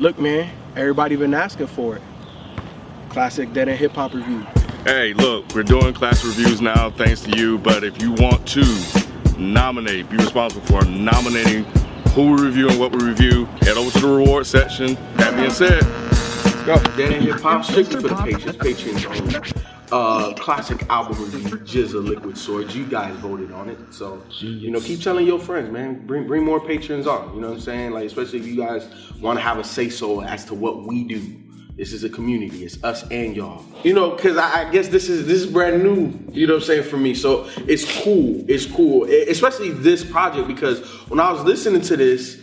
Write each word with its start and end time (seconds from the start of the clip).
Look, 0.00 0.16
man, 0.16 0.48
everybody 0.76 1.16
been 1.16 1.34
asking 1.34 1.66
for 1.66 1.96
it. 1.96 2.02
Classic 3.08 3.52
Dead 3.52 3.68
End 3.68 3.80
Hip 3.80 3.92
Hop 3.94 4.14
review. 4.14 4.46
Hey, 4.84 5.12
look, 5.12 5.52
we're 5.52 5.64
doing 5.64 5.92
class 5.92 6.24
reviews 6.24 6.60
now, 6.60 6.90
thanks 6.90 7.22
to 7.22 7.36
you. 7.36 7.58
But 7.58 7.82
if 7.82 8.00
you 8.00 8.12
want 8.12 8.46
to 8.48 8.64
nominate, 9.36 10.08
be 10.08 10.16
responsible 10.16 10.64
for 10.66 10.84
nominating 10.84 11.64
who 12.14 12.36
we 12.36 12.42
review 12.42 12.68
and 12.68 12.78
what 12.78 12.92
we 12.92 13.04
review, 13.04 13.46
head 13.60 13.76
over 13.76 13.90
to 13.90 13.98
the 13.98 14.06
reward 14.06 14.46
section. 14.46 14.94
That 15.16 15.34
being 15.34 15.50
said, 15.50 15.82
let's 15.82 16.62
go. 16.62 16.76
Dead 16.96 17.14
End 17.14 17.24
Hip 17.24 17.40
Hop, 17.40 17.64
strictly 17.64 18.00
for 18.00 18.08
the 18.08 18.14
patrons, 18.14 18.56
patrons 18.56 19.04
only. 19.04 19.77
Uh, 19.90 20.34
classic 20.34 20.86
album 20.90 21.18
review, 21.24 21.56
GZA 21.60 22.04
Liquid 22.06 22.36
Swords. 22.36 22.76
You 22.76 22.84
guys 22.84 23.16
voted 23.16 23.52
on 23.52 23.70
it, 23.70 23.78
so 23.90 24.22
you 24.38 24.70
know, 24.70 24.80
keep 24.80 25.00
telling 25.00 25.26
your 25.26 25.38
friends, 25.38 25.70
man. 25.72 26.06
Bring 26.06 26.26
bring 26.26 26.44
more 26.44 26.60
patrons 26.60 27.06
on. 27.06 27.34
You 27.34 27.40
know 27.40 27.48
what 27.48 27.54
I'm 27.54 27.60
saying? 27.60 27.92
Like, 27.92 28.04
especially 28.04 28.40
if 28.40 28.46
you 28.46 28.56
guys 28.56 28.86
want 29.20 29.38
to 29.38 29.42
have 29.42 29.58
a 29.58 29.64
say 29.64 29.88
so 29.88 30.20
as 30.20 30.44
to 30.46 30.54
what 30.54 30.84
we 30.84 31.04
do. 31.04 31.22
This 31.76 31.92
is 31.92 32.02
a 32.02 32.08
community. 32.08 32.64
It's 32.64 32.82
us 32.82 33.04
and 33.08 33.36
y'all. 33.36 33.64
You 33.84 33.94
know, 33.94 34.10
cause 34.16 34.36
I, 34.36 34.66
I 34.66 34.70
guess 34.70 34.88
this 34.88 35.08
is 35.08 35.26
this 35.26 35.38
is 35.38 35.46
brand 35.46 35.82
new. 35.82 36.12
You 36.32 36.46
know 36.48 36.54
what 36.54 36.62
I'm 36.62 36.66
saying 36.66 36.82
for 36.82 36.96
me. 36.96 37.14
So 37.14 37.48
it's 37.68 37.84
cool. 38.02 38.44
It's 38.48 38.66
cool, 38.66 39.08
E- 39.08 39.28
especially 39.28 39.70
this 39.70 40.04
project 40.04 40.48
because 40.48 40.80
when 41.08 41.20
I 41.20 41.30
was 41.30 41.44
listening 41.44 41.80
to 41.82 41.96
this, 41.96 42.34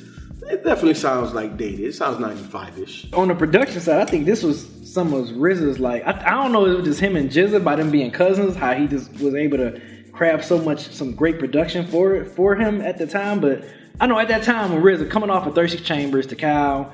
it 0.47 0.63
definitely 0.63 0.93
sounds 0.93 1.33
like 1.33 1.57
dated. 1.57 1.81
It 1.81 1.95
sounds 1.95 2.17
95ish. 2.17 3.13
On 3.17 3.27
the 3.27 3.35
production 3.35 3.81
side, 3.81 4.01
I 4.01 4.05
think 4.05 4.25
this 4.25 4.41
was 4.41 4.63
some 4.95 5.13
of 5.13 5.27
RZA's 5.27 5.77
like 5.77 6.03
I, 6.07 6.11
I 6.25 6.29
don't 6.31 6.53
know 6.53 6.65
if 6.65 6.71
it 6.71 6.75
was 6.77 6.85
just 6.85 6.99
him 7.01 7.17
and 7.17 7.29
GZA 7.29 7.63
by 7.63 7.75
them 7.75 7.91
being 7.91 8.11
cousins, 8.11 8.55
how 8.55 8.73
he 8.73 8.87
just 8.87 9.11
was 9.19 9.35
able 9.35 9.57
to 9.57 9.81
craft 10.13 10.45
so 10.45 10.57
much 10.57 10.89
some 10.91 11.13
great 11.13 11.37
production 11.37 11.85
for 11.85 12.15
it 12.15 12.31
for 12.31 12.55
him 12.55 12.81
at 12.81 12.97
the 12.97 13.05
time. 13.05 13.41
But 13.41 13.65
I 13.99 14.07
know 14.07 14.17
at 14.17 14.29
that 14.29 14.43
time 14.43 14.71
when 14.71 14.81
RZA 14.81 15.11
coming 15.11 15.29
off 15.29 15.45
of 15.45 15.53
36 15.53 15.83
Chambers 15.83 16.25
Tical, 16.25 16.91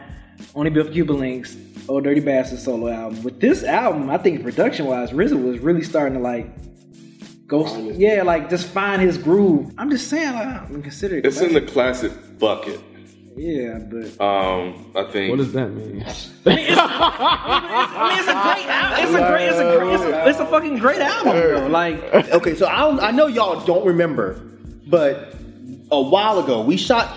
Only 0.56 0.72
Built 0.72 0.88
for 0.88 0.94
Cuban 0.94 1.20
Links, 1.20 1.56
Old 1.88 2.04
Dirty 2.04 2.22
Bastard 2.22 2.58
solo 2.58 2.90
album. 2.90 3.22
With 3.22 3.40
this 3.40 3.64
album, 3.64 4.10
I 4.10 4.18
think 4.18 4.42
production 4.44 4.88
wise, 4.88 5.12
RZA 5.12 5.42
was 5.42 5.60
really 5.60 5.84
starting 5.84 6.18
to 6.18 6.24
like 6.24 6.48
go 7.46 7.68
yeah, 7.92 8.24
like 8.24 8.50
just 8.50 8.66
find 8.66 9.00
his 9.00 9.20
groove. 9.20 9.72
I'm 9.78 9.92
just 9.92 10.08
saying 10.08 10.34
like 10.34 10.48
I'm 10.48 10.82
considering 10.82 11.24
It's 11.24 11.40
in 11.40 11.54
the 11.54 11.62
classic 11.62 12.40
bucket. 12.40 12.82
Yeah, 13.38 13.80
but 13.80 14.20
Um, 14.22 14.92
I 14.96 15.04
think. 15.12 15.30
What 15.32 15.38
does 15.38 15.54
that 15.54 15.70
mean? 15.70 16.04
I 16.46 18.10
mean, 18.10 18.20
it's 18.20 18.28
a 18.28 18.34
great 18.34 18.68
album. 18.68 19.04
It's 19.04 19.14
a 19.14 19.28
great. 19.28 19.48
It's 19.48 19.60
a 19.60 19.78
great. 19.78 19.94
It's 19.94 20.04
a, 20.04 20.30
it's 20.30 20.40
a 20.40 20.46
fucking 20.46 20.78
great 20.80 21.00
album. 21.00 21.32
Bro. 21.34 21.68
Like, 21.68 22.04
Okay, 22.34 22.56
so 22.56 22.66
I 22.68 23.08
I 23.08 23.12
know 23.12 23.28
y'all 23.28 23.64
don't 23.66 23.86
remember, 23.86 24.42
but 24.88 25.34
a 25.92 26.02
while 26.02 26.40
ago 26.40 26.62
we 26.62 26.78
shot 26.78 27.16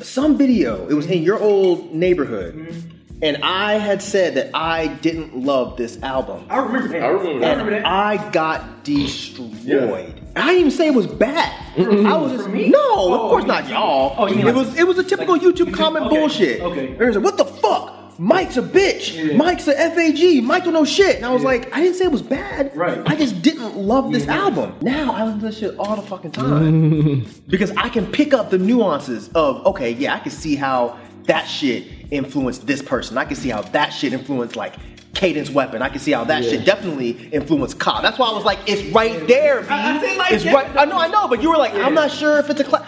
some 0.00 0.36
video. 0.36 0.86
It 0.88 0.94
was 0.94 1.06
in 1.06 1.22
your 1.22 1.38
old 1.40 1.94
neighborhood, 1.94 2.74
and 3.22 3.36
I 3.44 3.74
had 3.74 4.02
said 4.02 4.34
that 4.34 4.50
I 4.54 4.88
didn't 4.88 5.36
love 5.36 5.76
this 5.76 6.02
album. 6.02 6.44
I 6.50 6.58
remember 6.58 6.88
that. 6.88 7.02
I 7.02 7.08
remember 7.08 7.40
that. 7.70 7.76
and 7.78 7.86
I 7.86 8.30
got 8.32 8.82
destroyed. 8.84 10.20
I 10.36 10.46
didn't 10.46 10.58
even 10.60 10.70
say 10.70 10.86
it 10.88 10.94
was 10.94 11.06
bad. 11.06 11.52
I 11.78 12.16
was 12.16 12.32
just 12.32 12.48
me? 12.48 12.68
no, 12.70 12.78
Oh, 12.80 13.14
of 13.24 13.30
course 13.30 13.44
not 13.44 13.68
y'all. 13.68 14.14
oh, 14.18 14.26
you 14.26 14.36
mean 14.36 14.46
it 14.48 14.54
like- 14.54 14.66
was 14.66 14.78
it 14.78 14.86
was 14.86 14.98
a 14.98 15.04
typical 15.04 15.34
like 15.34 15.42
YouTube 15.42 15.66
YouTube- 15.68 15.74
comment 15.74 16.06
okay, 16.06 16.16
bullshit. 16.16 16.60
okay. 16.62 16.88
It 16.92 16.98
was 16.98 17.16
like, 17.16 17.24
what 17.24 17.36
the 17.36 17.44
fuck? 17.44 17.98
Mike's 18.18 18.56
a 18.58 18.62
bitch. 18.62 19.14
Yeah. 19.14 19.36
Mike's 19.36 19.66
a 19.68 19.72
FAG. 19.74 20.42
Mike 20.44 20.64
don't 20.64 20.74
know 20.74 20.84
shit. 20.84 21.16
And 21.16 21.24
I 21.24 21.30
was 21.32 21.42
Yeah. 21.42 21.48
like, 21.48 21.74
I 21.74 21.80
didn't 21.80 21.96
say 21.96 22.04
it 22.04 22.12
was 22.12 22.20
bad. 22.22 22.76
Right. 22.76 23.00
I 23.06 23.16
just 23.16 23.40
didn't 23.42 23.76
love 23.76 24.12
this 24.12 24.28
album. 24.28 24.74
Now 24.82 25.12
I 25.12 25.24
listen 25.24 25.40
to 25.40 25.46
this 25.46 25.58
shit 25.58 25.74
all 25.78 25.96
the 25.96 26.02
fucking 26.02 26.30
time 26.32 27.26
because 27.48 27.70
I 27.72 27.88
can 27.88 28.06
pick 28.06 28.32
up 28.34 28.50
the 28.50 28.58
nuances 28.58 29.28
of 29.34 29.64
okay, 29.66 29.92
yeah, 29.92 30.14
I 30.14 30.18
can 30.18 30.30
see 30.30 30.56
how 30.56 30.98
that 31.24 31.44
shit 31.44 31.84
influenced 32.10 32.66
this 32.66 32.82
person. 32.82 33.16
I 33.16 33.24
can 33.24 33.36
see 33.36 33.48
how 33.48 33.62
that 33.62 33.90
shit 33.90 34.12
influenced 34.12 34.56
like 34.56 34.74
Cadence 35.22 35.50
Weapon. 35.50 35.82
I 35.82 35.88
can 35.88 36.00
see 36.00 36.10
how 36.10 36.24
that 36.24 36.42
shit 36.42 36.64
definitely 36.64 37.10
influenced 37.30 37.78
Ka. 37.78 38.00
That's 38.00 38.18
why 38.18 38.28
I 38.28 38.32
was 38.32 38.44
like, 38.44 38.58
it's 38.66 38.82
right 38.92 39.24
there, 39.28 39.60
B. 39.60 39.68
I- 39.70 39.96
I 39.96 40.00
said, 40.00 40.16
like, 40.18 40.32
it's 40.32 40.44
right. 40.46 40.76
I 40.76 40.84
know, 40.84 40.98
I 40.98 41.06
know, 41.06 41.28
but 41.28 41.40
you 41.40 41.48
were 41.50 41.56
like, 41.58 41.72
I'm 41.74 41.94
not 41.94 42.10
sure 42.10 42.40
if 42.40 42.50
it's 42.50 42.58
a 42.60 42.64
class. 42.64 42.84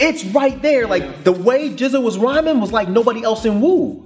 It's 0.00 0.24
right 0.24 0.60
there. 0.60 0.88
Like 0.88 1.22
the 1.22 1.30
way 1.30 1.70
GZA 1.70 2.02
was 2.02 2.18
rhyming 2.18 2.58
was 2.60 2.72
like 2.72 2.88
nobody 2.88 3.22
else 3.22 3.44
in 3.44 3.60
Wu. 3.60 4.04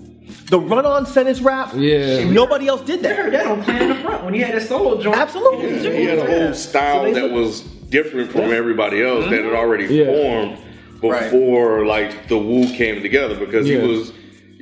The 0.50 0.60
run-on 0.60 1.06
sentence 1.06 1.40
rap, 1.40 1.70
Yeah. 1.74 2.24
nobody 2.30 2.68
else 2.68 2.82
did 2.82 3.06
I 3.06 3.14
heard 3.14 3.32
that. 3.32 3.44
that 3.44 3.50
on 3.50 3.62
Plan 3.62 3.88
the 3.88 3.94
Front 3.96 4.24
when 4.24 4.34
he 4.34 4.40
had 4.40 4.54
his 4.54 4.68
solo 4.68 5.00
joint. 5.00 5.16
Absolutely. 5.16 5.82
Yeah, 5.82 5.92
he 5.96 6.04
had 6.04 6.18
a 6.18 6.26
whole 6.26 6.52
style 6.54 7.04
So 7.06 7.14
they- 7.14 7.20
that 7.22 7.30
was 7.32 7.62
different 7.88 8.30
from 8.32 8.52
everybody 8.52 9.02
else 9.02 9.24
that 9.24 9.32
had 9.32 9.44
mm-hmm. 9.44 9.56
already 9.56 9.86
Yeah. 9.86 10.04
formed 10.12 10.58
before 11.00 11.86
like 11.86 12.28
the 12.28 12.36
Wu 12.36 12.66
came 12.76 13.00
together 13.00 13.34
because 13.36 13.66
Yeah. 13.66 13.80
he 13.80 13.86
was 13.86 14.08
you- 14.08 14.14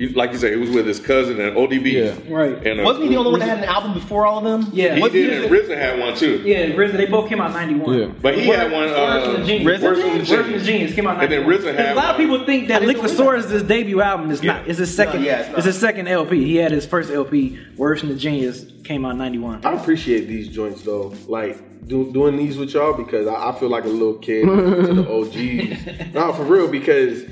like 0.08 0.32
you 0.32 0.38
said, 0.38 0.52
he 0.52 0.58
was 0.58 0.70
with 0.70 0.86
his 0.86 0.98
cousin 0.98 1.40
and 1.40 1.56
ODB. 1.56 1.92
Yeah. 1.92 2.34
Right. 2.34 2.66
And 2.66 2.80
uh, 2.80 2.84
Wasn't 2.84 3.04
he 3.04 3.10
the 3.10 3.16
only 3.16 3.30
one 3.32 3.40
that 3.40 3.48
had 3.48 3.58
an 3.58 3.64
album 3.64 3.92
before 3.94 4.26
all 4.26 4.38
of 4.38 4.44
them? 4.44 4.70
Yeah. 4.72 4.94
He 4.94 5.00
What 5.00 5.12
did, 5.12 5.30
year 5.30 5.42
and 5.44 5.52
RZA 5.52 5.76
had 5.76 5.98
one 6.00 6.16
too. 6.16 6.42
Yeah, 6.44 6.68
RZA, 6.70 6.92
they 6.96 7.06
both 7.06 7.28
came 7.28 7.40
out 7.40 7.48
in 7.48 7.52
91. 7.54 7.98
Yeah. 7.98 8.06
But 8.22 8.38
he 8.38 8.46
had 8.46 8.72
one. 8.72 8.84
Words 8.84 8.92
Uh, 8.94 9.24
from 9.32 9.40
the 9.42 9.46
Genius. 9.46 9.80
RZA 9.80 9.82
Words 9.82 9.98
did? 9.98 10.02
from 10.02 10.12
the 10.12 10.18
Words 10.18 10.28
from 10.30 10.36
the 10.36 10.42
Genius. 10.52 10.66
Genius 10.66 10.94
came 10.94 11.06
out 11.06 11.16
in 11.16 11.22
And 11.24 11.32
then 11.32 11.40
91. 11.42 11.74
RZA 11.74 11.76
had 11.76 11.92
A 11.92 11.94
lot 11.94 12.10
of 12.10 12.16
people 12.16 12.44
think 12.46 12.68
that 12.68 12.76
I 12.76 12.86
didn't 12.86 13.02
Liquid 13.02 13.18
know 13.18 13.30
his 13.48 13.62
debut 13.62 14.00
album. 14.00 14.30
It's 14.30 14.42
not. 14.42 14.66
It's 14.66 14.78
his 14.78 14.94
second. 14.94 15.20
No, 15.20 15.26
yeah, 15.26 15.40
it's 15.40 15.56
it's, 15.58 15.66
his 15.66 15.78
second 15.78 16.08
LP. 16.08 16.44
He 16.44 16.56
had 16.56 16.72
his 16.72 16.86
first 16.86 17.10
LP, 17.10 17.58
Words 17.76 18.00
from 18.00 18.08
the 18.08 18.14
Genius, 18.16 18.64
came 18.84 19.04
out 19.04 19.12
in 19.12 19.18
91. 19.18 19.64
I 19.66 19.72
appreciate 19.74 20.26
these 20.26 20.48
joints 20.48 20.82
though, 20.82 21.12
like 21.28 21.58
do, 21.86 22.10
doing 22.12 22.36
these 22.36 22.56
with 22.56 22.72
y'all 22.74 22.92
because 22.94 23.26
I, 23.26 23.50
I 23.50 23.58
feel 23.58 23.68
like 23.68 23.84
a 23.84 23.88
little 23.88 24.14
kid 24.14 24.44
to 24.46 24.94
the 24.94 25.08
OGs. 25.10 26.12
no, 26.14 26.32
for 26.32 26.44
real, 26.44 26.68
because 26.68 27.24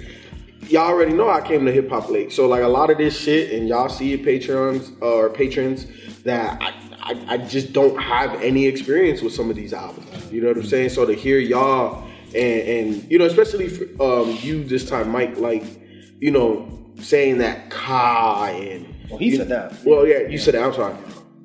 y'all 0.68 0.88
already 0.88 1.12
know 1.12 1.28
I 1.30 1.40
came 1.40 1.64
to 1.66 1.72
hip 1.72 1.88
hop 1.88 2.10
late, 2.10 2.32
so 2.32 2.46
like 2.46 2.62
a 2.62 2.68
lot 2.68 2.90
of 2.90 2.98
this 2.98 3.18
shit, 3.18 3.52
and 3.52 3.68
y'all 3.68 3.88
see 3.88 4.12
it 4.12 4.24
patrons 4.24 4.92
or 5.00 5.30
patrons 5.30 5.86
that 6.22 6.60
I, 6.60 6.74
I 7.02 7.34
I 7.34 7.36
just 7.38 7.72
don't 7.72 8.00
have 8.00 8.42
any 8.42 8.66
experience 8.66 9.22
with 9.22 9.32
some 9.32 9.50
of 9.50 9.56
these 9.56 9.72
albums. 9.72 10.32
You 10.32 10.40
know 10.42 10.48
what 10.48 10.56
I'm 10.58 10.66
saying? 10.66 10.90
So 10.90 11.06
to 11.06 11.14
hear 11.14 11.38
y'all 11.38 12.06
and 12.34 12.36
and 12.68 13.10
you 13.10 13.18
know 13.18 13.26
especially 13.26 13.68
for, 13.68 13.84
um 14.02 14.36
you 14.42 14.64
this 14.64 14.88
time, 14.88 15.10
Mike, 15.10 15.38
like 15.38 15.64
you 16.20 16.30
know 16.30 16.68
saying 17.00 17.38
that 17.38 17.70
Ka 17.70 18.46
and 18.52 18.86
Well, 19.08 19.18
he 19.18 19.36
said 19.36 19.48
that. 19.48 19.84
Well, 19.84 20.06
yeah, 20.06 20.20
you 20.20 20.38
said 20.38 20.54
that. 20.54 20.64
I'm 20.64 20.74
sorry. 20.74 20.96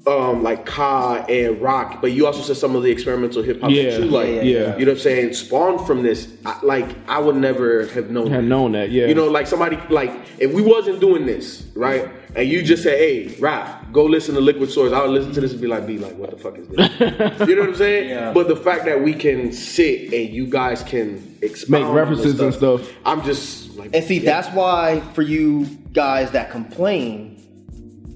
Um, 0.05 0.43
like 0.43 0.65
Ka 0.65 1.23
and 1.29 1.61
Roc, 1.61 2.01
but 2.01 2.11
you 2.11 2.25
also 2.27 2.41
said 2.41 2.57
some 2.57 2.75
of 2.75 2.83
the 2.83 2.91
experimental 2.91 3.41
hip 3.41 3.61
hop 3.61 3.71
Yeah, 3.71 3.83
that 3.83 3.99
you 4.01 4.05
like. 4.07 4.27
yeah, 4.27 4.41
yeah. 4.41 4.77
You 4.77 4.85
know 4.85 4.91
what 4.91 4.97
I'm 4.97 4.99
saying? 4.99 5.33
Spawned 5.33 5.87
from 5.87 6.03
this, 6.03 6.27
I, 6.45 6.59
like 6.61 6.89
I 7.07 7.19
would 7.19 7.37
never 7.37 7.85
have 7.87 8.09
known. 8.09 8.27
Had 8.29 8.39
that. 8.41 8.47
known 8.47 8.73
that, 8.73 8.91
yeah. 8.91 9.05
You 9.05 9.15
know, 9.15 9.29
like 9.29 9.47
somebody 9.47 9.77
like 9.89 10.11
if 10.39 10.51
we 10.51 10.61
wasn't 10.61 10.99
doing 10.99 11.25
this, 11.25 11.63
right? 11.73 12.09
And 12.35 12.49
you 12.49 12.63
just 12.63 12.83
say, 12.83 12.97
"Hey, 12.97 13.35
Rap, 13.39 13.93
go 13.93 14.03
listen 14.03 14.35
to 14.35 14.41
Liquid 14.41 14.69
Swords," 14.71 14.91
I 14.91 15.01
would 15.03 15.11
listen 15.11 15.31
to 15.33 15.39
this 15.39 15.53
and 15.53 15.61
be 15.61 15.67
like, 15.67 15.87
"Be 15.87 15.97
like, 15.97 16.17
what 16.17 16.31
the 16.31 16.37
fuck 16.37 16.57
is 16.57 16.67
this?" 16.67 16.89
you 17.47 17.55
know 17.55 17.61
what 17.61 17.69
I'm 17.69 17.75
saying? 17.75 18.09
Yeah. 18.09 18.33
But 18.33 18.49
the 18.49 18.55
fact 18.57 18.83
that 18.85 19.01
we 19.01 19.13
can 19.13 19.53
sit 19.53 20.11
and 20.13 20.33
you 20.33 20.47
guys 20.47 20.83
can 20.83 21.37
Make 21.69 21.83
on 21.83 21.93
references 21.93 22.33
this 22.37 22.41
and 22.41 22.53
stuff. 22.53 22.89
I'm 23.05 23.23
just 23.23 23.75
like, 23.77 23.91
And 23.93 24.03
see, 24.03 24.17
yeah. 24.19 24.41
that's 24.41 24.53
why 24.55 25.01
for 25.13 25.21
you 25.21 25.65
guys 25.93 26.31
that 26.31 26.51
complain, 26.51 27.42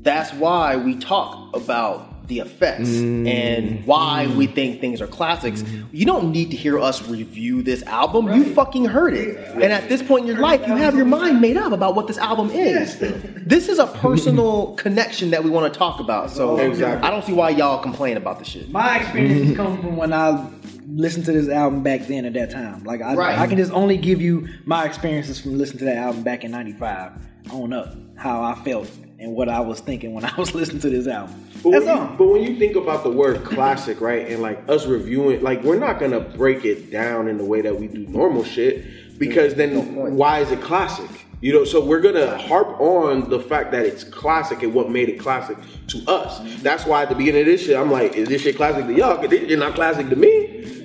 that's 0.08 0.34
why 0.34 0.76
we 0.78 0.96
talk 0.96 1.56
about 1.56 2.28
the 2.28 2.40
effects 2.40 2.90
and 2.90 3.26
mm. 3.28 3.86
why 3.86 4.28
we 4.28 4.48
mm. 4.48 4.54
think 4.54 4.82
things 4.82 5.02
are 5.02 5.08
classics. 5.08 5.62
Mm-hmm. 5.62 5.96
You 5.96 6.06
don't 6.06 6.32
need 6.32 6.52
to 6.52 6.58
hear 6.58 6.80
us 6.80 7.08
review 7.08 7.62
this 7.62 7.84
album. 7.84 8.28
You 8.34 8.54
fucking 8.54 8.86
heard 8.86 9.14
it. 9.14 9.38
And 9.54 9.72
at 9.72 9.88
this 9.88 10.04
point 10.04 10.24
in 10.24 10.28
your 10.28 10.42
life, 10.42 10.68
you 10.68 10.76
have 10.76 10.96
your 10.96 11.06
mind 11.06 11.40
made 11.40 11.58
up 11.58 11.72
about 11.72 11.96
what 11.96 12.08
this 12.08 12.18
album 12.18 12.50
is. 12.52 13.00
This 13.00 13.70
is 13.70 13.80
a 13.80 13.88
personal 13.88 14.74
connection 14.78 15.32
that 15.32 15.44
we 15.44 15.50
want 15.50 15.72
to 15.72 15.78
talk 15.78 16.00
about. 16.00 16.30
So 16.30 16.58
Exactly. 16.58 17.08
I 17.08 17.12
don't 17.12 17.24
see 17.24 17.34
why 17.34 17.50
y'all 17.52 17.82
complain 17.82 18.18
about 18.18 18.40
the 18.40 18.46
shit. 18.46 18.70
My 18.72 19.00
experiences 19.00 19.56
come 19.56 19.82
from 19.82 19.96
when 19.96 20.12
I 20.12 20.50
listened 20.90 21.26
to 21.26 21.32
this 21.32 21.48
album 21.48 21.82
back 21.82 22.08
then 22.08 22.26
at 22.26 22.34
that 22.34 22.52
time. 22.52 22.84
Like 22.84 23.02
I, 23.02 23.16
Right. 23.16 23.40
I 23.40 23.48
can 23.48 23.58
just 23.58 23.72
only 23.72 23.98
give 23.98 24.22
you 24.22 24.50
my 24.66 24.86
experiences 24.86 25.40
from 25.40 25.58
listening 25.58 25.80
to 25.80 25.86
that 25.86 25.98
album 25.98 26.24
back 26.24 26.44
in 26.44 26.52
'95 26.52 27.14
on 27.52 27.72
up, 27.72 27.96
how 28.18 28.44
I 28.44 28.56
felt 28.64 28.90
and 29.20 29.34
what 29.34 29.50
I 29.50 29.60
was 29.60 29.80
thinking 29.80 30.14
when 30.14 30.26
I 30.26 30.36
was 30.36 30.54
listening 30.54 30.82
to 30.82 30.90
this 30.90 31.08
album. 31.08 31.44
But 31.64 31.72
That's 31.72 31.86
when, 31.86 31.96
you, 31.96 32.02
all. 32.02 32.16
but 32.18 32.28
when 32.28 32.44
you 32.44 32.58
think 32.60 32.76
about 32.76 33.04
the 33.04 33.10
word 33.12 33.44
classic, 33.44 34.00
right, 34.02 34.28
and 34.28 34.42
like 34.42 34.68
us 34.70 34.86
reviewing, 34.86 35.42
like 35.42 35.64
we're 35.64 35.80
not 35.80 36.00
gonna 36.00 36.20
break 36.20 36.66
it 36.66 36.92
down 36.92 37.28
in 37.28 37.38
the 37.38 37.46
way 37.46 37.62
that 37.62 37.80
we 37.80 37.88
do 37.88 38.06
normal 38.08 38.44
shit, 38.44 39.18
because 39.20 39.56
then 39.56 39.96
why 40.16 40.40
is 40.40 40.52
it 40.52 40.62
classic? 40.62 41.10
You 41.40 41.54
know, 41.54 41.66
so 41.66 41.84
we're 41.86 42.02
gonna 42.02 42.36
harp 42.38 42.80
on 42.82 43.30
the 43.30 43.40
fact 43.40 43.72
that 43.72 43.86
it's 43.86 44.04
classic 44.04 44.64
and 44.64 44.74
what 44.74 44.90
made 44.90 45.08
it 45.08 45.20
classic 45.20 45.58
to 45.90 46.04
us. 46.08 46.40
That's 46.64 46.86
why 46.86 47.04
at 47.04 47.10
the 47.10 47.16
beginning 47.16 47.42
of 47.42 47.46
this 47.48 47.64
shit, 47.66 47.78
I'm 47.78 47.92
like, 47.92 48.16
is 48.16 48.28
this 48.28 48.42
shit 48.42 48.56
classic 48.56 48.88
to 48.88 48.94
y'all? 48.94 49.18
'Cause 49.18 49.32
It's 49.32 49.60
not 49.60 49.76
classic 49.76 50.10
to 50.10 50.16
me. 50.16 50.37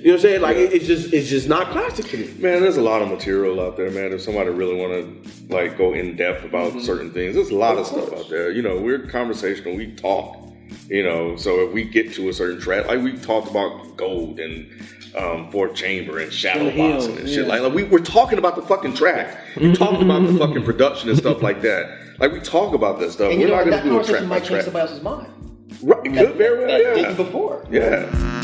You 0.03 0.09
know 0.09 0.15
what 0.15 0.19
I'm 0.19 0.21
saying? 0.21 0.41
Like 0.41 0.57
it- 0.57 0.73
it's 0.73 0.85
just 0.85 1.13
it's 1.13 1.29
just 1.29 1.47
not 1.47 1.71
classic 1.71 2.07
to 2.07 2.17
me. 2.17 2.25
Man, 2.37 2.61
there's 2.61 2.75
a 2.77 2.81
lot 2.81 3.01
of 3.01 3.07
material 3.07 3.61
out 3.61 3.77
there, 3.77 3.89
man. 3.89 4.11
If 4.11 4.21
somebody 4.21 4.49
really 4.49 4.75
want 4.75 4.91
to 5.23 5.53
like 5.55 5.77
go 5.77 5.93
in 5.93 6.15
depth 6.17 6.43
about 6.43 6.81
certain 6.81 7.11
things, 7.11 7.35
there's 7.35 7.51
a 7.51 7.55
lot 7.55 7.77
of, 7.77 7.87
stuff 7.87 8.11
out 8.11 8.29
there. 8.29 8.51
You 8.51 8.61
know, 8.61 8.77
we're 8.79 8.99
conversational. 9.07 9.75
We 9.77 9.91
talk. 9.95 10.39
You 10.89 11.03
know, 11.03 11.35
so 11.37 11.61
if 11.67 11.71
we 11.73 11.83
get 11.85 12.13
to 12.15 12.29
a 12.29 12.33
certain 12.33 12.59
track, 12.59 12.87
like 12.87 13.01
we 13.01 13.13
talked 13.13 13.49
about 13.49 13.95
gold 13.95 14.39
and 14.39 14.67
um, 15.15 15.49
fourth 15.51 15.75
chamber 15.75 16.19
and 16.19 16.33
shadow 16.33 16.69
Still 16.69 16.71
heels, 16.71 17.07
boxing 17.07 17.19
and 17.19 17.29
shit. 17.29 17.43
yeah. 17.45 17.47
Like, 17.47 17.61
like 17.61 17.73
we, 17.73 17.83
we're 17.83 17.99
talking 17.99 18.39
about 18.39 18.55
the 18.55 18.63
fucking 18.63 18.95
track. 18.95 19.37
We 19.55 19.73
talked 19.73 20.01
about 20.01 20.25
the 20.27 20.33
fucking 20.39 20.63
production 20.63 21.09
and 21.09 21.17
stuff 21.17 21.41
like 21.43 21.61
that. 21.61 22.19
Like 22.19 22.31
we 22.33 22.39
talk 22.41 22.73
about 22.73 22.99
that 22.99 23.11
stuff. 23.11 23.31
And 23.31 23.39
you 23.39 23.47
we're 23.47 23.55
know, 23.55 23.63
not 23.63 23.69
that 23.71 23.83
gonna 23.83 23.95
do 23.95 23.99
a 23.99 24.03
track 24.03 24.19
conversation 24.21 24.29
by 24.29 24.35
might 24.35 24.39
change 24.39 24.49
track. 24.49 24.63
somebody 24.65 24.81
else's 24.89 25.03
mind. 25.03 25.79
Right, 25.83 26.05
it 26.07 26.13
could 26.27 26.35
very 26.35 26.57
well, 26.59 26.67
That 26.67 26.81
yeah. 26.81 26.93
didn't 26.95 27.17
before. 27.17 27.65
Yeah. 27.69 28.42